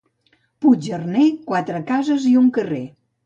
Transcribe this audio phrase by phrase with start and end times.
[0.65, 2.83] Puig-arner, quatre cases i un carrer.